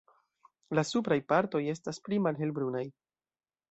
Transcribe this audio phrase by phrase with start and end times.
[0.79, 2.87] La supraj partoj estas pli malhelbrunaj.